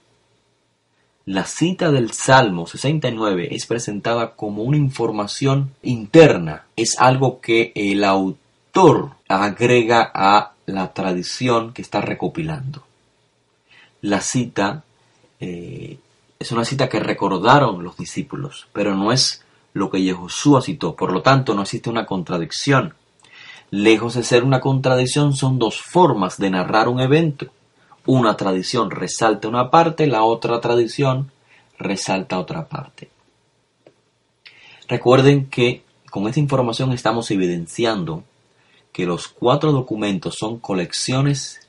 la 1.24 1.44
cita 1.46 1.90
del 1.90 2.12
Salmo 2.12 2.66
69 2.66 3.48
es 3.52 3.64
presentada 3.64 4.32
como 4.32 4.64
una 4.64 4.76
información 4.76 5.72
interna, 5.82 6.66
es 6.76 6.98
algo 6.98 7.40
que 7.40 7.72
el 7.74 8.04
autor 8.04 9.12
agrega 9.26 10.10
a 10.14 10.52
la 10.66 10.92
tradición 10.92 11.72
que 11.72 11.80
está 11.80 12.02
recopilando. 12.02 12.84
La 14.02 14.20
cita 14.20 14.84
eh, 15.40 15.98
es 16.38 16.52
una 16.52 16.64
cita 16.64 16.88
que 16.88 17.00
recordaron 17.00 17.82
los 17.82 17.96
discípulos, 17.96 18.68
pero 18.72 18.94
no 18.94 19.12
es 19.12 19.44
lo 19.72 19.90
que 19.90 20.02
Yehoshua 20.02 20.62
citó, 20.62 20.94
por 20.96 21.12
lo 21.12 21.22
tanto 21.22 21.54
no 21.54 21.62
existe 21.62 21.90
una 21.90 22.06
contradicción. 22.06 22.94
Lejos 23.70 24.14
de 24.14 24.22
ser 24.22 24.44
una 24.44 24.60
contradicción, 24.60 25.34
son 25.34 25.58
dos 25.58 25.80
formas 25.80 26.38
de 26.38 26.50
narrar 26.50 26.88
un 26.88 27.00
evento 27.00 27.50
una 28.08 28.38
tradición 28.38 28.90
resalta 28.90 29.48
una 29.48 29.70
parte, 29.70 30.06
la 30.06 30.22
otra 30.24 30.62
tradición 30.62 31.30
resalta 31.78 32.38
otra 32.38 32.66
parte. 32.66 33.10
Recuerden 34.88 35.50
que 35.50 35.82
con 36.10 36.26
esta 36.26 36.40
información 36.40 36.92
estamos 36.92 37.30
evidenciando 37.30 38.24
que 38.92 39.04
los 39.04 39.28
cuatro 39.28 39.72
documentos 39.72 40.36
son 40.38 40.58
colecciones 40.58 41.67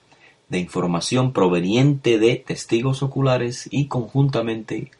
de 0.49 0.59
información 0.59 1.31
proveniente 1.31 2.19
de 2.19 2.35
testigos 2.35 3.03
oculares 3.03 3.67
y 3.71 3.87
conjuntamente 3.87 4.91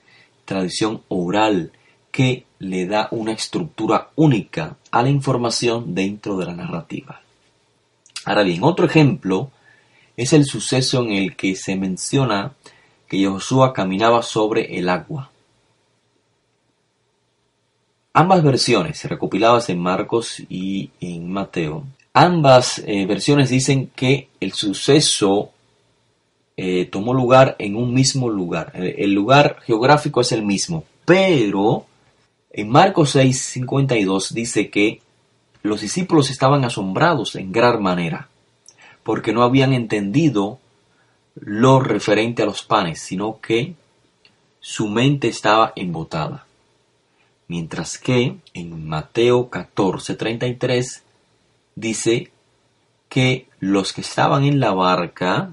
tradición 0.45 1.01
oral 1.09 1.71
que 2.11 2.45
le 2.59 2.85
da 2.87 3.07
una 3.11 3.33
estructura 3.33 4.09
única 4.15 4.77
a 4.91 5.01
la 5.01 5.09
información 5.09 5.93
dentro 5.95 6.37
de 6.37 6.45
la 6.45 6.55
narrativa. 6.55 7.21
Ahora 8.25 8.43
bien, 8.43 8.63
otro 8.63 8.85
ejemplo 8.85 9.51
es 10.17 10.33
el 10.33 10.45
suceso 10.45 11.03
en 11.03 11.11
el 11.11 11.35
que 11.35 11.55
se 11.55 11.75
menciona 11.75 12.53
que 13.07 13.25
Josué 13.25 13.71
caminaba 13.73 14.21
sobre 14.21 14.77
el 14.77 14.89
agua. 14.89 15.31
Ambas 18.13 18.43
versiones, 18.43 19.03
recopiladas 19.05 19.69
en 19.69 19.79
Marcos 19.79 20.41
y 20.49 20.91
en 20.99 21.31
Mateo, 21.31 21.85
ambas 22.13 22.79
eh, 22.85 23.05
versiones 23.05 23.49
dicen 23.49 23.91
que 23.95 24.29
el 24.39 24.53
suceso 24.53 25.51
eh, 26.57 26.85
tomó 26.85 27.13
lugar 27.13 27.55
en 27.59 27.75
un 27.75 27.93
mismo 27.93 28.29
lugar. 28.29 28.71
El, 28.75 29.13
lugar 29.13 29.59
geográfico 29.65 30.21
es 30.21 30.31
el 30.31 30.43
mismo, 30.43 30.83
pero 31.05 31.85
en 32.51 32.69
Marcos 32.69 33.15
6:52 33.15 34.31
dice 34.31 34.69
que 34.69 35.01
los 35.61 35.81
discípulos 35.81 36.29
estaban 36.29 36.65
asombrados 36.65 37.35
en 37.35 37.51
gran 37.51 37.81
manera, 37.81 38.27
porque 39.03 39.31
no 39.31 39.43
habían 39.43 39.73
entendido 39.73 40.59
lo 41.35 41.79
referente 41.79 42.43
a 42.43 42.45
los 42.45 42.63
panes, 42.63 42.99
sino 42.99 43.39
que 43.39 43.75
su 44.59 44.87
mente 44.87 45.29
estaba 45.29 45.71
embotada. 45.75 46.45
Mientras 47.47 47.97
que 47.97 48.35
en 48.53 48.87
Mateo 48.87 49.49
14:33 49.49 51.03
dice 51.79 52.31
que 53.07 53.47
los 53.59 53.93
que 53.93 54.01
estaban 54.01 54.43
en 54.43 54.59
la 54.59 54.71
barca 54.71 55.51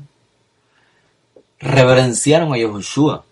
reverenciaron 1.58 2.52
a 2.52 2.58
Yahushua, 2.58 3.24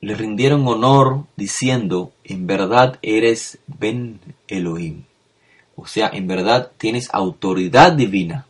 le 0.00 0.14
rindieron 0.14 0.66
honor 0.68 1.24
diciendo, 1.36 2.12
en 2.24 2.46
verdad 2.46 2.98
eres 3.02 3.58
Ben 3.66 4.20
Elohim. 4.46 5.04
O 5.74 5.86
sea, 5.86 6.10
en 6.12 6.26
verdad 6.26 6.70
tienes 6.78 7.08
autoridad 7.12 7.92
divina. 7.92 8.46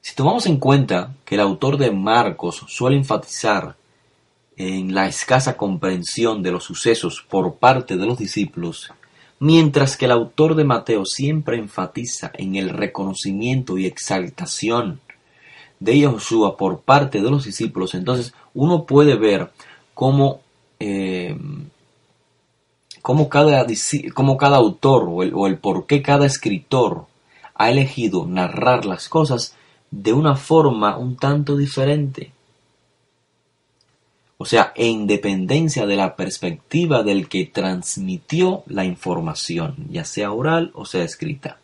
Si 0.00 0.14
tomamos 0.14 0.46
en 0.46 0.56
cuenta 0.56 1.14
que 1.24 1.36
el 1.36 1.40
autor 1.40 1.76
de 1.76 1.92
Marcos 1.92 2.64
suele 2.68 2.96
enfatizar 2.96 3.76
en 4.56 4.94
la 4.94 5.06
escasa 5.06 5.56
comprensión 5.56 6.42
de 6.42 6.50
los 6.50 6.64
sucesos 6.64 7.24
por 7.28 7.56
parte 7.56 7.96
de 7.96 8.06
los 8.06 8.18
discípulos, 8.18 8.92
mientras 9.40 9.96
que 9.96 10.04
el 10.04 10.12
autor 10.12 10.54
de 10.54 10.64
Mateo 10.64 11.04
siempre 11.04 11.56
enfatiza 11.56 12.30
en 12.34 12.54
el 12.54 12.68
reconocimiento 12.68 13.78
y 13.78 13.86
exaltación 13.86 15.00
de 15.80 15.98
Yahushua 15.98 16.56
por 16.56 16.80
parte 16.80 17.20
de 17.20 17.30
los 17.30 17.44
discípulos, 17.44 17.94
entonces 17.94 18.34
uno 18.54 18.84
puede 18.84 19.16
ver 19.16 19.50
cómo, 19.94 20.40
eh, 20.78 21.36
cada, 23.30 23.66
cada, 24.38 24.56
autor 24.56 25.08
o 25.08 25.22
el, 25.22 25.32
o 25.34 25.46
el 25.46 25.58
por 25.58 25.86
qué 25.86 26.02
cada 26.02 26.26
escritor 26.26 27.06
ha 27.54 27.70
elegido 27.70 28.26
narrar 28.26 28.84
las 28.84 29.08
cosas 29.08 29.56
de 29.90 30.12
una 30.12 30.36
forma 30.36 30.98
un 30.98 31.16
tanto 31.16 31.56
diferente. 31.56 32.32
O 34.42 34.46
sea, 34.46 34.72
en 34.74 35.06
dependencia 35.06 35.84
de 35.84 35.96
la 35.96 36.16
perspectiva 36.16 37.02
del 37.02 37.28
que 37.28 37.44
transmitió 37.44 38.64
la 38.68 38.86
información, 38.86 39.76
ya 39.90 40.06
sea 40.06 40.32
oral 40.32 40.70
o 40.72 40.86
sea 40.86 41.04
escrita. 41.04 41.58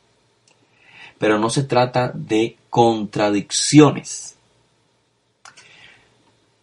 Pero 1.17 1.39
no 1.39 1.49
se 1.49 1.63
trata 1.63 2.13
de 2.13 2.59
contradicciones. 2.69 4.37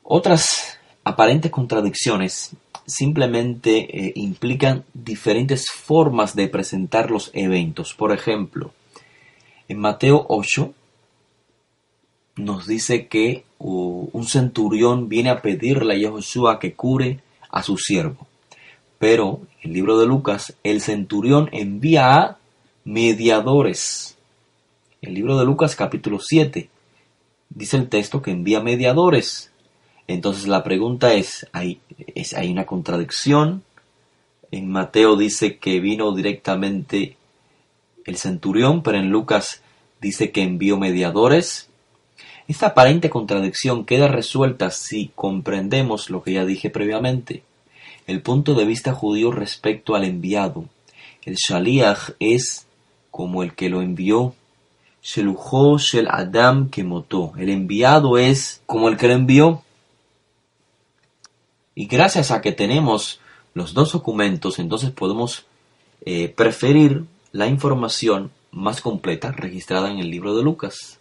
Otras 0.03 0.77
aparentes 1.03 1.49
contradicciones 1.49 2.51
simplemente 2.85 3.79
eh, 3.79 4.13
implican 4.15 4.83
diferentes 4.93 5.65
formas 5.71 6.35
de 6.35 6.47
presentar 6.47 7.09
los 7.09 7.31
eventos. 7.33 7.95
Por 7.95 8.11
ejemplo, 8.11 8.71
en 9.67 9.79
Mateo 9.79 10.27
8 10.29 10.75
nos 12.35 12.67
dice 12.67 13.07
que 13.07 13.45
un 13.59 14.25
centurión 14.25 15.07
viene 15.07 15.29
a 15.29 15.41
pedirle 15.41 15.93
a 15.93 15.97
Yahushua 15.97 16.59
que 16.59 16.73
cure 16.73 17.19
a 17.49 17.63
su 17.63 17.77
siervo. 17.77 18.27
Pero 18.99 19.41
en 19.61 19.69
el 19.69 19.73
libro 19.73 19.99
de 19.99 20.07
Lucas, 20.07 20.55
el 20.63 20.81
centurión 20.81 21.49
envía 21.51 22.15
a 22.15 22.37
mediadores. 22.83 24.17
El 25.01 25.13
libro 25.13 25.37
de 25.37 25.45
Lucas 25.45 25.75
capítulo 25.75 26.19
7 26.19 26.69
dice 27.49 27.77
el 27.77 27.89
texto 27.89 28.21
que 28.21 28.31
envía 28.31 28.59
mediadores. 28.61 29.51
Entonces 30.07 30.47
la 30.47 30.63
pregunta 30.63 31.13
es, 31.13 31.47
¿hay, 31.53 31.79
es, 32.15 32.33
¿hay 32.33 32.51
una 32.51 32.65
contradicción? 32.65 33.63
En 34.51 34.69
Mateo 34.69 35.15
dice 35.15 35.57
que 35.57 35.79
vino 35.79 36.13
directamente 36.13 37.15
el 38.05 38.17
centurión, 38.17 38.83
pero 38.83 38.97
en 38.97 39.09
Lucas 39.09 39.61
dice 40.01 40.31
que 40.31 40.41
envió 40.41 40.77
mediadores. 40.77 41.69
Esta 42.53 42.67
aparente 42.67 43.09
contradicción 43.09 43.83
queda 43.83 44.07
resuelta 44.07 44.69
si 44.69 45.09
comprendemos 45.15 46.11
lo 46.11 46.21
que 46.21 46.33
ya 46.33 46.45
dije 46.45 46.69
previamente, 46.69 47.41
el 48.05 48.21
punto 48.21 48.53
de 48.53 48.63
vista 48.63 48.93
judío 48.93 49.31
respecto 49.31 49.95
al 49.95 50.03
enviado. 50.03 50.65
El 51.23 51.33
shaliach 51.33 52.11
es 52.19 52.67
como 53.09 53.41
el 53.41 53.55
que 53.55 53.69
lo 53.69 53.81
envió. 53.81 54.35
Shelujo 55.01 55.79
shel 55.79 56.07
Adam. 56.11 56.69
El 57.39 57.49
enviado 57.49 58.19
es 58.19 58.61
como 58.67 58.87
el 58.87 58.97
que 58.97 59.07
lo 59.07 59.15
envió. 59.15 59.63
Y 61.73 61.87
gracias 61.87 62.29
a 62.29 62.41
que 62.41 62.51
tenemos 62.51 63.19
los 63.55 63.73
dos 63.73 63.93
documentos, 63.93 64.59
entonces 64.59 64.91
podemos 64.91 65.47
eh, 66.05 66.29
preferir 66.29 67.05
la 67.31 67.47
información 67.47 68.29
más 68.51 68.79
completa 68.79 69.31
registrada 69.31 69.89
en 69.89 69.97
el 69.97 70.11
libro 70.11 70.35
de 70.35 70.43
Lucas. 70.43 70.99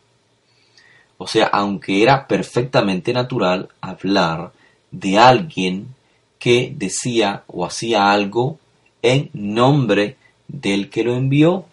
O 1.23 1.29
sea, 1.29 1.47
aunque 1.47 2.03
era 2.03 2.27
perfectamente 2.27 3.13
natural 3.13 3.69
hablar 3.81 4.53
de 4.91 5.19
alguien 5.19 5.95
que 6.41 6.75
decía 6.77 7.45
o 7.47 7.65
hacía 7.65 8.11
algo 8.11 8.59
en 9.03 9.31
nombre 9.33 10.17
del 10.49 10.91
que 10.91 11.05
lo 11.05 11.15
envió. 11.15 11.65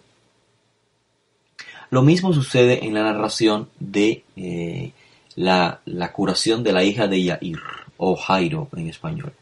Lo 1.90 2.04
mismo 2.04 2.32
sucede 2.32 2.86
en 2.86 2.94
la 2.94 3.02
narración 3.02 3.70
de 3.80 4.24
eh, 4.36 4.92
la, 5.36 5.82
curación 6.14 6.62
de 6.62 6.72
la 6.72 6.84
hija 6.84 7.08
de 7.08 7.24
Yair, 7.24 7.60
o 7.98 8.16
Jairo 8.16 8.68
en 8.76 8.88
español. 8.88 9.34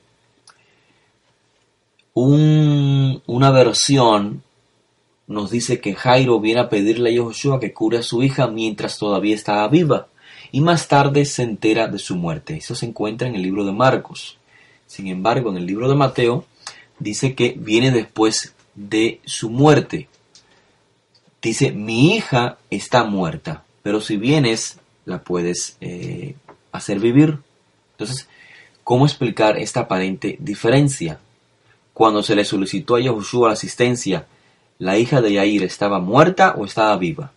una 2.13 3.52
versión 3.52 4.41
nos 5.27 5.51
dice 5.51 5.81
que 5.81 5.93
Jairo 5.93 6.39
viene 6.39 6.61
a 6.61 6.69
pedirle 6.69 7.09
a 7.09 7.13
Yoshua 7.13 7.59
que 7.59 7.73
cure 7.73 7.97
a 7.97 8.03
su 8.03 8.23
hija 8.23 8.47
mientras 8.47 8.97
todavía 8.97 9.35
estaba 9.35 9.67
viva, 9.67 10.07
y 10.51 10.61
más 10.61 10.87
tarde 10.87 11.25
se 11.25 11.43
entera 11.43 11.87
de 11.87 11.99
su 11.99 12.15
muerte. 12.15 12.55
Eso 12.55 12.73
se 12.73 12.85
encuentra 12.85 13.27
en 13.27 13.35
el 13.35 13.41
libro 13.41 13.65
de 13.65 13.73
Marcos. 13.73 14.37
Sin 14.87 15.07
embargo, 15.07 15.49
en 15.49 15.57
el 15.57 15.65
libro 15.65 15.89
de 15.89 15.95
Mateo 15.95 16.45
dice 16.99 17.35
que 17.35 17.55
viene 17.57 17.91
después 17.91 18.55
de 18.73 19.19
su 19.25 19.49
muerte. 19.49 20.07
Dice, 21.41 21.71
mi 21.71 22.15
hija 22.15 22.57
está 22.69 23.03
muerta, 23.03 23.63
pero 23.83 23.99
si 23.99 24.15
vienes, 24.15 24.79
la 25.05 25.23
puedes 25.23 25.77
eh, 25.81 26.35
hacer 26.71 26.99
vivir. 26.99 27.39
Entonces, 27.91 28.29
¿cómo 28.83 29.05
explicar 29.05 29.57
esta 29.57 29.81
aparente 29.81 30.37
diferencia? 30.39 31.19
Cuando 31.93 32.23
se 32.23 32.35
le 32.35 32.45
solicitó 32.45 32.95
a 32.95 33.01
Yahushua 33.01 33.49
la 33.49 33.53
asistencia 33.53 34.25
la 34.79 34.97
hija 34.97 35.21
de 35.21 35.33
Yair 35.33 35.63
estaba 35.63 35.99
muerta 35.99 36.55
o 36.57 36.65
estaba 36.65 36.95
viva. 36.97 37.31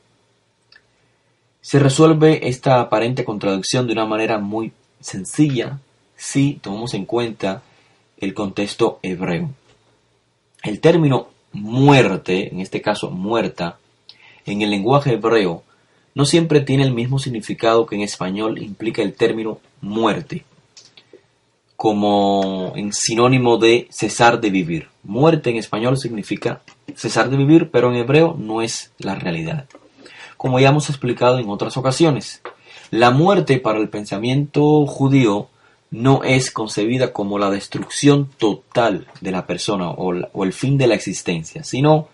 Se 1.60 1.78
resuelve 1.78 2.48
esta 2.48 2.80
aparente 2.80 3.24
contradicción 3.24 3.86
de 3.86 3.92
una 3.92 4.06
manera 4.06 4.38
muy 4.38 4.72
sencilla 5.00 5.78
si 6.16 6.54
tomamos 6.54 6.94
en 6.94 7.04
cuenta 7.04 7.62
el 8.18 8.34
contexto 8.34 8.98
hebreo. 9.02 9.50
El 10.62 10.80
término 10.80 11.28
muerte, 11.52 12.52
en 12.52 12.60
este 12.60 12.82
caso 12.82 13.10
muerta, 13.10 13.78
en 14.46 14.62
el 14.62 14.70
lenguaje 14.70 15.14
hebreo 15.14 15.62
no 16.14 16.24
siempre 16.24 16.60
tiene 16.60 16.82
el 16.82 16.92
mismo 16.92 17.18
significado 17.18 17.86
que 17.86 17.94
en 17.94 18.02
español 18.02 18.60
implica 18.62 19.02
el 19.02 19.14
término 19.14 19.60
muerte 19.80 20.44
como 21.80 22.74
en 22.76 22.92
sinónimo 22.92 23.56
de 23.56 23.88
cesar 23.90 24.38
de 24.42 24.50
vivir. 24.50 24.88
Muerte 25.02 25.48
en 25.48 25.56
español 25.56 25.96
significa 25.96 26.60
cesar 26.94 27.30
de 27.30 27.38
vivir, 27.38 27.70
pero 27.70 27.88
en 27.88 27.96
hebreo 27.96 28.36
no 28.38 28.60
es 28.60 28.92
la 28.98 29.14
realidad. 29.14 29.64
Como 30.36 30.60
ya 30.60 30.68
hemos 30.68 30.90
explicado 30.90 31.38
en 31.38 31.48
otras 31.48 31.78
ocasiones, 31.78 32.42
la 32.90 33.12
muerte 33.12 33.58
para 33.60 33.78
el 33.78 33.88
pensamiento 33.88 34.84
judío 34.84 35.48
no 35.90 36.22
es 36.22 36.50
concebida 36.50 37.14
como 37.14 37.38
la 37.38 37.48
destrucción 37.48 38.28
total 38.36 39.06
de 39.22 39.30
la 39.30 39.46
persona 39.46 39.88
o, 39.88 40.12
o 40.34 40.44
el 40.44 40.52
fin 40.52 40.76
de 40.76 40.86
la 40.86 40.96
existencia, 40.96 41.64
sino 41.64 42.08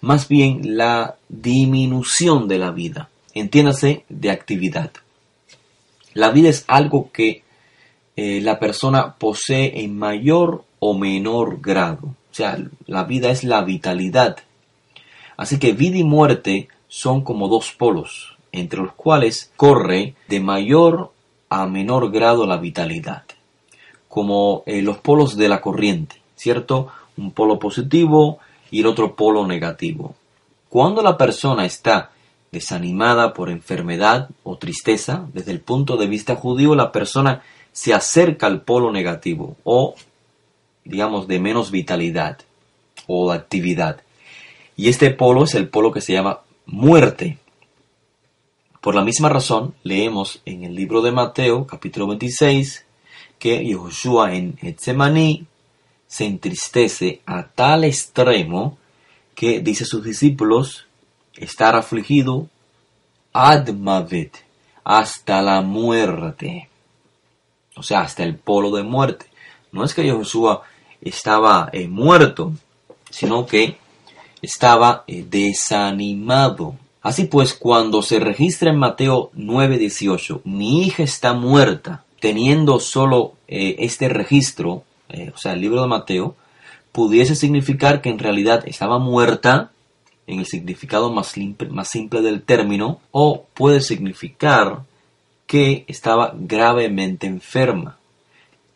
más 0.00 0.26
bien 0.26 0.76
la 0.76 1.14
disminución 1.28 2.48
de 2.48 2.58
la 2.58 2.72
vida, 2.72 3.08
entiéndase 3.34 4.04
de 4.08 4.32
actividad. 4.32 4.90
La 6.12 6.30
vida 6.30 6.48
es 6.48 6.64
algo 6.66 7.12
que 7.12 7.44
eh, 8.16 8.40
la 8.42 8.58
persona 8.58 9.14
posee 9.14 9.82
en 9.82 9.98
mayor 9.98 10.64
o 10.78 10.94
menor 10.94 11.60
grado. 11.60 12.06
O 12.06 12.34
sea, 12.34 12.58
la 12.86 13.04
vida 13.04 13.30
es 13.30 13.44
la 13.44 13.62
vitalidad. 13.62 14.38
Así 15.36 15.58
que 15.58 15.72
vida 15.72 15.98
y 15.98 16.04
muerte 16.04 16.68
son 16.88 17.22
como 17.22 17.48
dos 17.48 17.72
polos, 17.72 18.36
entre 18.52 18.80
los 18.80 18.92
cuales 18.92 19.52
corre 19.56 20.14
de 20.28 20.40
mayor 20.40 21.12
a 21.48 21.66
menor 21.66 22.10
grado 22.10 22.46
la 22.46 22.56
vitalidad, 22.56 23.24
como 24.08 24.62
eh, 24.66 24.82
los 24.82 24.98
polos 24.98 25.36
de 25.36 25.48
la 25.48 25.60
corriente, 25.60 26.16
¿cierto? 26.36 26.88
Un 27.16 27.32
polo 27.32 27.58
positivo 27.58 28.38
y 28.70 28.80
el 28.80 28.86
otro 28.86 29.14
polo 29.14 29.46
negativo. 29.46 30.14
Cuando 30.68 31.02
la 31.02 31.18
persona 31.18 31.66
está 31.66 32.10
desanimada 32.50 33.32
por 33.32 33.50
enfermedad 33.50 34.28
o 34.44 34.56
tristeza, 34.56 35.26
desde 35.32 35.52
el 35.52 35.60
punto 35.60 35.96
de 35.96 36.06
vista 36.06 36.36
judío, 36.36 36.74
la 36.74 36.92
persona 36.92 37.42
se 37.72 37.94
acerca 37.94 38.46
al 38.46 38.62
polo 38.62 38.92
negativo 38.92 39.56
o, 39.64 39.94
digamos, 40.84 41.26
de 41.26 41.40
menos 41.40 41.70
vitalidad 41.70 42.38
o 43.06 43.32
actividad. 43.32 44.02
Y 44.76 44.88
este 44.88 45.10
polo 45.10 45.44
es 45.44 45.54
el 45.54 45.68
polo 45.68 45.92
que 45.92 46.00
se 46.00 46.12
llama 46.12 46.40
muerte. 46.66 47.38
Por 48.80 48.94
la 48.94 49.04
misma 49.04 49.28
razón, 49.28 49.74
leemos 49.82 50.40
en 50.44 50.64
el 50.64 50.74
libro 50.74 51.02
de 51.02 51.12
Mateo, 51.12 51.66
capítulo 51.66 52.08
26, 52.08 52.84
que 53.38 53.64
Yehoshua 53.64 54.34
en 54.34 54.56
Getsemaní 54.56 55.46
se 56.06 56.26
entristece 56.26 57.20
a 57.26 57.46
tal 57.46 57.84
extremo 57.84 58.76
que 59.34 59.60
dice 59.60 59.84
a 59.84 59.86
sus 59.86 60.04
discípulos 60.04 60.86
estar 61.34 61.74
afligido 61.74 62.48
ad 63.32 63.68
mavet, 63.72 64.44
hasta 64.84 65.40
la 65.42 65.62
muerte. 65.62 66.68
O 67.76 67.82
sea, 67.82 68.00
hasta 68.00 68.22
el 68.22 68.36
polo 68.36 68.70
de 68.70 68.82
muerte. 68.82 69.26
No 69.72 69.84
es 69.84 69.94
que 69.94 70.04
Yehoshua 70.04 70.62
estaba 71.00 71.70
eh, 71.72 71.88
muerto, 71.88 72.52
sino 73.10 73.46
que 73.46 73.76
estaba 74.40 75.04
eh, 75.06 75.24
desanimado. 75.28 76.76
Así 77.00 77.24
pues, 77.24 77.54
cuando 77.54 78.02
se 78.02 78.20
registra 78.20 78.70
en 78.70 78.78
Mateo 78.78 79.30
9:18, 79.34 80.42
mi 80.44 80.82
hija 80.82 81.02
está 81.02 81.32
muerta, 81.32 82.04
teniendo 82.20 82.78
solo 82.78 83.34
eh, 83.48 83.76
este 83.80 84.08
registro, 84.08 84.84
o 85.34 85.36
sea, 85.36 85.52
el 85.52 85.60
libro 85.60 85.82
de 85.82 85.88
Mateo, 85.88 86.36
pudiese 86.92 87.34
significar 87.34 88.00
que 88.00 88.08
en 88.08 88.18
realidad 88.18 88.62
estaba 88.66 88.98
muerta 88.98 89.72
en 90.26 90.38
el 90.38 90.46
significado 90.46 91.12
más, 91.12 91.34
más 91.70 91.88
simple 91.88 92.22
del 92.22 92.42
término, 92.42 93.00
o 93.10 93.44
puede 93.54 93.80
significar 93.80 94.82
que 95.52 95.84
estaba 95.86 96.32
gravemente 96.34 97.26
enferma. 97.26 97.98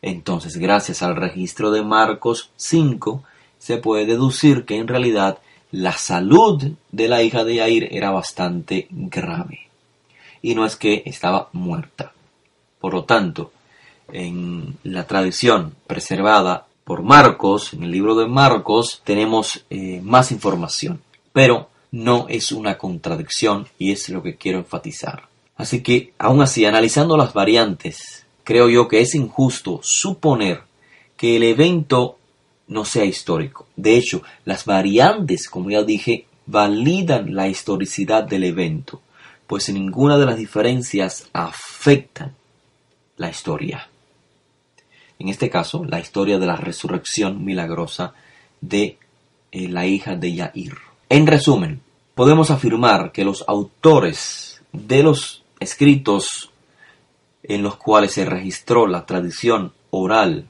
Entonces, 0.03 0.59
gracias 0.59 1.03
al 1.03 1.17
registro 1.17 1.71
de 1.71 1.83
Marcos 1.83 2.51
5, 2.57 3.25
se 3.59 3.79
puede 3.79 4.05
deducir 4.05 4.67
que 4.67 4.77
en 4.77 4.87
realidad 4.87 5.39
la 5.71 5.93
salud 5.93 6.73
de 6.93 7.09
la 7.09 7.23
hija 7.23 7.45
de 7.45 7.55
Yair 7.55 7.89
era 7.93 8.11
bastante 8.11 8.89
grave. 8.91 9.69
Y 10.43 10.55
no 10.55 10.67
es 10.67 10.77
que 10.77 11.03
estaba 11.07 11.49
muerta. 11.55 12.13
Por 12.79 12.93
lo 12.93 13.05
tanto, 13.05 13.53
en 14.13 14.77
la 14.83 15.07
tradición 15.07 15.75
preservada 15.87 16.67
por 16.85 17.03
Marcos, 17.03 17.73
en 17.73 17.85
el 17.85 17.91
libro 17.91 18.15
de 18.17 18.27
Marcos, 18.27 19.01
tenemos 19.03 19.65
eh, 19.71 20.03
más 20.05 20.31
información. 20.31 21.01
Pero 21.33 21.71
no 21.91 22.27
es 22.29 22.53
una 22.53 22.77
contradicción 22.77 23.67
y 23.79 23.93
es 23.93 24.11
lo 24.11 24.23
que 24.23 24.37
quiero 24.37 24.59
enfatizar. 24.59 25.35
Así 25.57 25.83
que, 25.83 26.13
aún 26.19 26.43
así, 26.43 26.65
analizando 26.65 27.17
las 27.17 27.33
variantes, 27.33 28.27
creo 28.45 28.69
yo 28.69 28.89
que 28.89 29.01
es 29.01 29.15
injusto 29.15 29.81
suponer 29.83 30.63
que 31.17 31.37
el 31.37 31.43
evento 31.45 32.19
no 32.69 32.85
sea 32.85 33.05
histórico. 33.05 33.67
De 33.77 33.97
hecho, 33.97 34.23
las 34.45 34.65
variantes, 34.65 35.49
como 35.49 35.71
ya 35.71 35.83
dije, 35.83 36.27
validan 36.47 37.35
la 37.35 37.49
historicidad 37.49 38.25
del 38.25 38.45
evento, 38.45 39.01
pues 39.47 39.69
ninguna 39.71 40.19
de 40.19 40.27
las 40.27 40.37
diferencias 40.37 41.29
afectan 41.33 42.35
la 43.17 43.31
historia 43.31 43.89
en 45.19 45.29
este 45.29 45.49
caso, 45.51 45.85
la 45.85 46.01
historia 46.01 46.39
de 46.39 46.47
la 46.47 46.57
resurrección 46.57 47.45
milagrosa 47.45 48.13
de 48.61 48.99
eh, 49.53 49.69
la 49.69 49.87
hija 49.87 50.17
de 50.17 50.35
Yair. 50.35 50.75
En 51.09 51.27
resumen, 51.27 51.81
podemos 52.15 52.51
afirmar 52.51 53.13
que 53.13 53.25
los 53.25 53.45
autores 53.47 54.61
de 54.73 55.03
los 55.03 55.43
escritos 55.67 56.51
en 57.43 57.63
los 57.63 57.77
cuales 57.77 58.13
se 58.13 58.25
registró 58.25 58.87
la 58.87 59.07
tradición 59.07 59.73
oral 59.91 60.49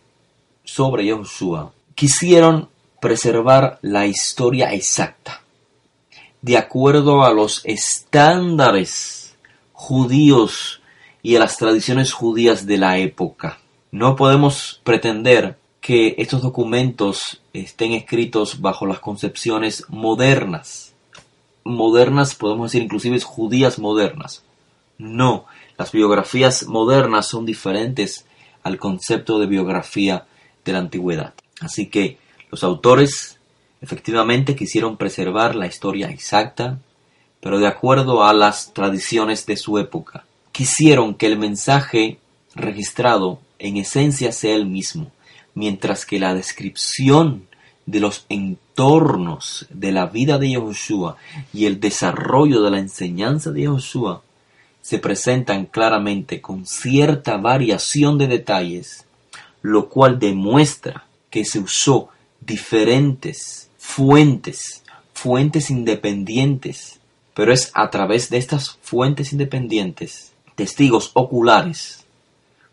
sobre 0.64 1.06
Yahushua 1.06 1.72
quisieron 1.94 2.68
preservar 3.00 3.78
la 3.82 4.06
historia 4.06 4.72
exacta, 4.72 5.42
de 6.42 6.56
acuerdo 6.58 7.24
a 7.24 7.32
los 7.32 7.62
estándares 7.64 9.34
judíos 9.72 10.80
y 11.22 11.36
a 11.36 11.40
las 11.40 11.56
tradiciones 11.56 12.12
judías 12.12 12.66
de 12.66 12.78
la 12.78 12.98
época. 12.98 13.58
No 13.90 14.16
podemos 14.16 14.80
pretender 14.84 15.58
que 15.80 16.16
estos 16.18 16.42
documentos 16.42 17.40
estén 17.52 17.92
escritos 17.92 18.60
bajo 18.60 18.86
las 18.86 18.98
concepciones 18.98 19.84
modernas. 19.88 20.92
Modernas, 21.64 22.34
podemos 22.34 22.70
decir 22.70 22.82
inclusive 22.82 23.20
judías 23.20 23.78
modernas. 23.78 24.42
No, 24.98 25.46
las 25.78 25.92
biografías 25.92 26.66
modernas 26.66 27.28
son 27.28 27.44
diferentes 27.44 28.26
al 28.62 28.78
concepto 28.78 29.38
de 29.38 29.46
biografía 29.46 30.26
de 30.64 30.72
la 30.72 30.78
antigüedad. 30.78 31.34
Así 31.60 31.86
que 31.86 32.18
los 32.50 32.64
autores 32.64 33.38
efectivamente 33.80 34.56
quisieron 34.56 34.96
preservar 34.96 35.54
la 35.54 35.66
historia 35.66 36.08
exacta, 36.08 36.78
pero 37.40 37.58
de 37.58 37.66
acuerdo 37.66 38.24
a 38.24 38.32
las 38.32 38.72
tradiciones 38.72 39.46
de 39.46 39.56
su 39.56 39.78
época. 39.78 40.24
Quisieron 40.52 41.14
que 41.14 41.26
el 41.26 41.38
mensaje 41.38 42.18
registrado 42.54 43.38
en 43.58 43.76
esencia 43.76 44.32
sea 44.32 44.54
el 44.54 44.66
mismo, 44.66 45.12
mientras 45.54 46.06
que 46.06 46.18
la 46.18 46.34
descripción 46.34 47.46
de 47.84 48.00
los 48.00 48.26
entornos 48.28 49.66
de 49.70 49.92
la 49.92 50.06
vida 50.06 50.38
de 50.38 50.52
Yahushua 50.52 51.16
y 51.52 51.66
el 51.66 51.78
desarrollo 51.78 52.62
de 52.62 52.70
la 52.70 52.78
enseñanza 52.78 53.52
de 53.52 53.62
Yahushua 53.62 54.22
se 54.86 55.00
presentan 55.00 55.66
claramente 55.66 56.40
con 56.40 56.64
cierta 56.64 57.38
variación 57.38 58.18
de 58.18 58.28
detalles, 58.28 59.04
lo 59.60 59.88
cual 59.88 60.20
demuestra 60.20 61.08
que 61.28 61.44
se 61.44 61.58
usó 61.58 62.10
diferentes 62.40 63.68
fuentes, 63.78 64.84
fuentes 65.12 65.70
independientes, 65.70 67.00
pero 67.34 67.52
es 67.52 67.72
a 67.74 67.90
través 67.90 68.30
de 68.30 68.36
estas 68.36 68.78
fuentes 68.80 69.32
independientes, 69.32 70.30
testigos 70.54 71.10
oculares, 71.14 72.06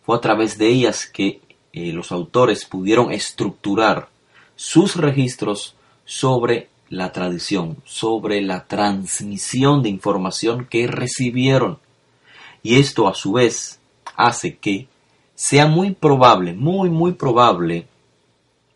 fue 0.05 0.15
a 0.15 0.21
través 0.21 0.59
de 0.59 0.67
ellas 0.67 1.07
que 1.07 1.41
eh, 1.71 1.93
los 1.93 2.11
autores 2.11 2.65
pudieron 2.65 3.11
estructurar 3.11 4.09
sus 4.55 4.97
registros 4.97 5.73
sobre 6.05 6.69
la 6.89 7.11
tradición, 7.11 7.77
sobre 7.85 8.39
la 8.43 8.65
transmisión 8.65 9.81
de 9.81 9.89
información 9.89 10.67
que 10.69 10.85
recibieron. 10.85 11.79
Y 12.63 12.79
esto 12.79 13.07
a 13.07 13.13
su 13.13 13.33
vez 13.33 13.79
hace 14.15 14.57
que 14.57 14.87
sea 15.35 15.67
muy 15.67 15.91
probable, 15.91 16.53
muy, 16.53 16.89
muy 16.89 17.13
probable 17.13 17.87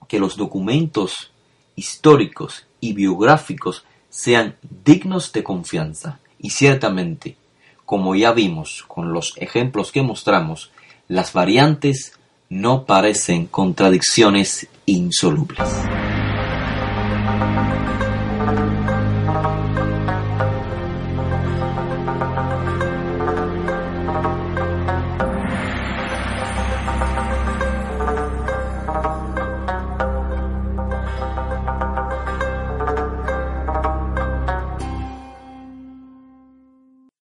que 0.08 0.19
los 0.19 0.36
documentos 0.38 1.32
históricos 1.76 2.65
y 2.82 2.93
biográficos 2.93 3.86
sean 4.10 4.56
dignos 4.84 5.32
de 5.32 5.43
confianza. 5.43 6.19
Y 6.39 6.50
ciertamente, 6.50 7.38
como 7.86 8.15
ya 8.15 8.34
vimos 8.34 8.84
con 8.88 9.13
los 9.13 9.34
ejemplos 9.38 9.91
que 9.91 10.02
mostramos, 10.02 10.71
las 11.08 11.34
variantes 11.34 12.13
no 12.50 12.86
parecen 12.86 13.47
contradicciones 13.47 14.67
insolubles. 14.86 15.96